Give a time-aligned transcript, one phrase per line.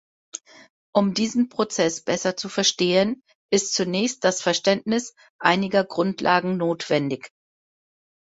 [0.95, 3.21] Um diesen Prozess besser zu verstehen,
[3.53, 7.29] ist zunächst das Verständnis einiger Grundlagen notwendig.